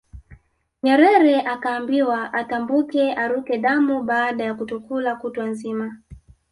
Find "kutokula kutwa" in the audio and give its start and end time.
4.53-5.45